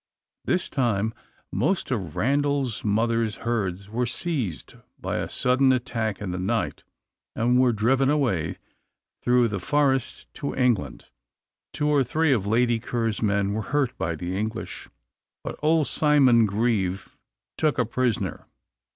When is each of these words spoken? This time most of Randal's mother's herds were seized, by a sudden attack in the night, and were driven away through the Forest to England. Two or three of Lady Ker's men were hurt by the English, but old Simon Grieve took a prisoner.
This 0.45 0.67
time 0.67 1.13
most 1.51 1.91
of 1.91 2.15
Randal's 2.15 2.83
mother's 2.83 3.35
herds 3.45 3.87
were 3.87 4.07
seized, 4.07 4.73
by 4.99 5.17
a 5.17 5.29
sudden 5.29 5.71
attack 5.71 6.19
in 6.19 6.31
the 6.31 6.39
night, 6.39 6.83
and 7.35 7.59
were 7.61 7.71
driven 7.71 8.09
away 8.09 8.57
through 9.21 9.47
the 9.47 9.59
Forest 9.59 10.25
to 10.33 10.55
England. 10.55 11.05
Two 11.71 11.87
or 11.89 12.03
three 12.03 12.33
of 12.33 12.47
Lady 12.47 12.79
Ker's 12.79 13.21
men 13.21 13.53
were 13.53 13.61
hurt 13.61 13.95
by 13.99 14.15
the 14.15 14.35
English, 14.35 14.89
but 15.43 15.53
old 15.61 15.85
Simon 15.85 16.47
Grieve 16.47 17.15
took 17.55 17.77
a 17.77 17.85
prisoner. 17.85 18.47